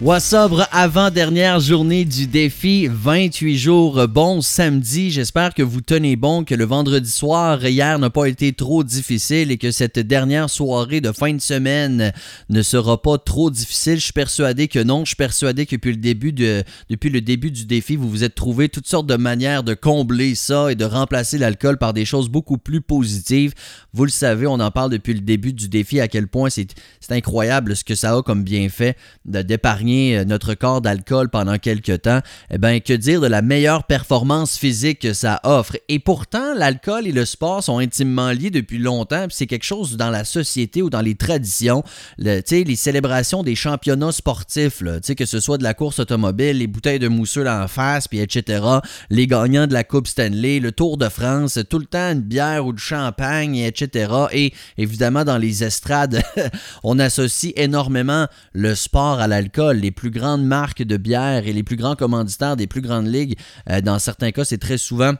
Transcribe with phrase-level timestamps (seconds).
[0.00, 5.10] Wassobre avant-dernière journée du défi, 28 jours bon samedi.
[5.10, 9.50] J'espère que vous tenez bon, que le vendredi soir hier n'a pas été trop difficile
[9.50, 12.12] et que cette dernière soirée de fin de semaine
[12.48, 13.96] ne sera pas trop difficile.
[13.96, 15.00] Je suis persuadé que non.
[15.00, 18.22] Je suis persuadé que depuis le début, de, depuis le début du défi, vous vous
[18.22, 22.04] êtes trouvé toutes sortes de manières de combler ça et de remplacer l'alcool par des
[22.04, 23.52] choses beaucoup plus positives.
[23.94, 26.68] Vous le savez, on en parle depuis le début du défi à quel point c'est
[27.10, 32.20] incroyable ce que ça a comme bienfait d'épargner euh, notre corps d'alcool pendant quelques temps,
[32.50, 35.76] eh bien, que dire de la meilleure performance physique que ça offre?
[35.88, 40.10] Et pourtant, l'alcool et le sport sont intimement liés depuis longtemps, c'est quelque chose dans
[40.10, 41.82] la société ou dans les traditions.
[42.18, 44.82] Le, les célébrations des championnats sportifs,
[45.16, 48.64] que ce soit de la course automobile, les bouteilles de mousseux en face, puis etc.,
[49.10, 52.66] les gagnants de la Coupe Stanley, le Tour de France, tout le temps une bière
[52.66, 54.12] ou du champagne, etc.
[54.32, 56.22] Et évidemment, dans les estrades,
[56.82, 61.62] on associe énormément le sport à l'alcool les plus grandes marques de bière et les
[61.62, 63.38] plus grands commanditaires des plus grandes ligues,
[63.70, 65.14] euh, dans certains cas, c'est très souvent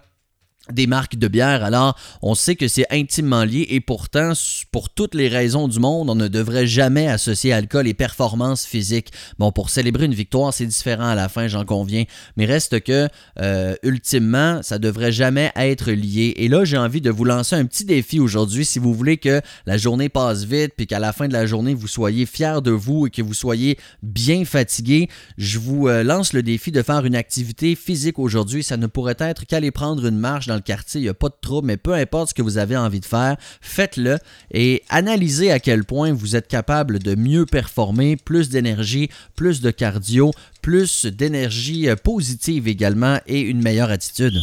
[0.72, 1.64] des marques de bière.
[1.64, 4.32] Alors, on sait que c'est intimement lié et pourtant,
[4.72, 9.12] pour toutes les raisons du monde, on ne devrait jamais associer alcool et performance physique.
[9.38, 12.04] Bon, pour célébrer une victoire, c'est différent à la fin, j'en conviens,
[12.36, 13.08] mais reste que,
[13.40, 16.34] euh, ultimement, ça devrait jamais être lié.
[16.36, 18.64] Et là, j'ai envie de vous lancer un petit défi aujourd'hui.
[18.64, 21.74] Si vous voulez que la journée passe vite, puis qu'à la fin de la journée,
[21.74, 26.32] vous soyez fiers de vous et que vous soyez bien fatigué, je vous euh, lance
[26.32, 28.62] le défi de faire une activité physique aujourd'hui.
[28.62, 31.36] Ça ne pourrait être qu'aller prendre une marche dans quartier, il n'y a pas de
[31.40, 34.18] trouble, mais peu importe ce que vous avez envie de faire, faites-le
[34.50, 39.70] et analysez à quel point vous êtes capable de mieux performer, plus d'énergie, plus de
[39.70, 44.34] cardio, plus d'énergie euh, positive également et une meilleure attitude.